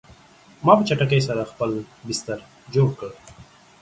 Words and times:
ما 0.65 0.73
په 0.77 0.83
چټکۍ 0.87 1.21
سره 1.27 1.49
خپل 1.51 1.71
بستر 2.07 2.39
جوړ 2.73 2.89
کړ 2.99 3.11